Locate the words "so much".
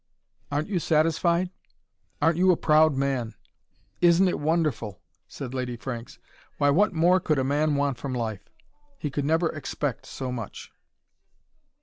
10.07-10.71